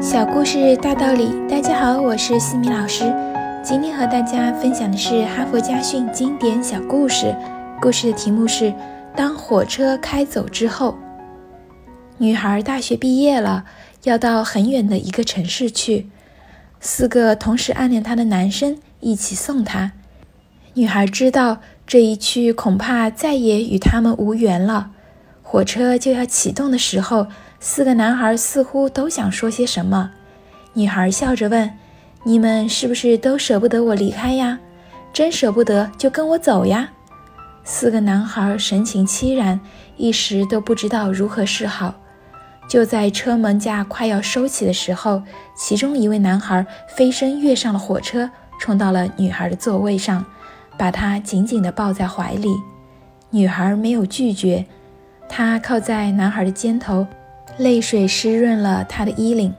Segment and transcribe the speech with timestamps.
[0.00, 3.12] 小故事大道理，大家好，我是西米老师。
[3.64, 7.34] 今天和大家分享的是《哈佛家训》经典小故事。
[7.80, 8.72] 故事的题目是：
[9.16, 10.96] 当火车开走之后。
[12.16, 13.64] 女孩大学毕业了，
[14.04, 16.06] 要到很远的一个城市去。
[16.78, 19.90] 四个同时暗恋她的男生一起送她。
[20.74, 21.58] 女孩知道
[21.88, 24.92] 这一去恐怕再也与他们无缘了。
[25.50, 27.26] 火车就要启动的时候。
[27.58, 30.12] 四个男孩似乎都想说些什么，
[30.74, 31.68] 女孩笑着问
[32.22, 34.60] ：“你们是不是都舍不得我离开呀？
[35.12, 36.90] 真舍不得就跟我走呀！”
[37.64, 39.58] 四个男孩神情凄然，
[39.96, 41.92] 一时都不知道如何是好。
[42.68, 45.20] 就在车门架快要收起的时候，
[45.56, 48.30] 其中一位男孩飞身跃上了火车，
[48.60, 50.24] 冲到了女孩的座位上，
[50.78, 52.50] 把她紧紧地抱在怀里。
[53.30, 54.64] 女孩没有拒绝，
[55.38, 57.06] 她靠在男孩的肩头。
[57.58, 59.54] 泪水湿润了他的衣领，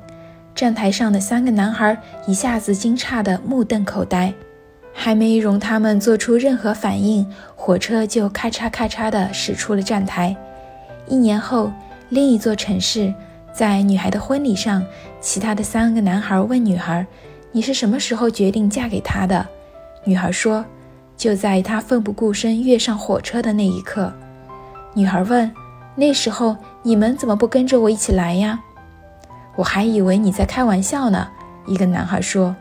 [0.53, 4.33] 站台上的三个男孩一下子惊诧得目瞪口呆，
[4.93, 10.35] 还没容他们做出任何反应，火车就咔嚓咔嚓地驶出了站台。
[11.07, 11.71] 一年后，
[12.09, 13.13] 另一座城市，
[13.53, 14.83] 在女孩的婚礼上，
[15.21, 17.05] 其他的三个男孩问女孩
[17.53, 19.47] ：“你是什么时候决定嫁给他的？”
[20.03, 20.65] 女孩说
[21.15, 24.11] ：“就在他奋不顾身跃上火车的那一刻。”
[24.93, 25.49] 女孩问。
[25.95, 28.59] 那时候你们怎么不跟着我一起来呀？
[29.55, 31.27] 我还以为你在开玩笑呢。
[31.67, 32.55] 一个男孩说：“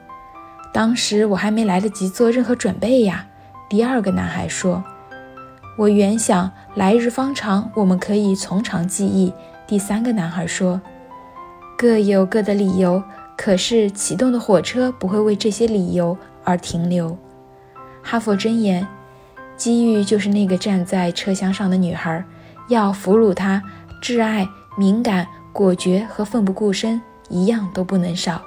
[0.75, 3.25] 当时我还没来得及做任何准备呀。”
[3.71, 4.83] 第二个男孩说
[5.79, 9.33] ：“我原想来日方长，我们可以从长计议。”
[9.69, 10.81] 第三个男孩说
[11.79, 13.03] ：“各有各的理由，
[13.37, 17.17] 可是启动的火车不会为这些理由而停留。”
[18.03, 18.87] 哈佛箴言：
[19.57, 22.25] 机遇就是那个站在车厢上的女孩。
[22.69, 23.63] 要俘虏他，
[24.03, 28.43] 挚爱、敏感、果决和奋不顾身一样都不能少。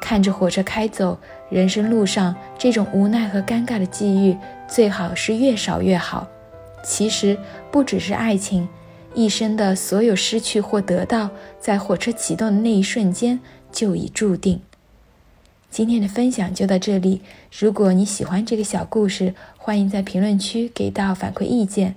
[0.00, 4.36] 看着火车开走，人生路上这种无奈和尴尬的际遇，
[4.68, 6.28] 最好是越少越好。
[6.84, 7.36] 其实
[7.72, 8.68] 不只是爱情，
[9.14, 13.40] 一生的所有失去或得到，在火车启动的那一瞬间
[13.72, 14.60] 就已注定。
[15.70, 17.22] 今天的分享就到这里。
[17.58, 21.96] 如果你喜欢这个小故事，欢迎在评论区给到反馈意见。